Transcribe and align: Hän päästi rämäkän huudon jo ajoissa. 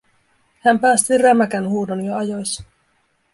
Hän 0.59 0.79
päästi 0.79 1.17
rämäkän 1.17 1.69
huudon 1.69 2.05
jo 2.05 2.15
ajoissa. 2.15 2.63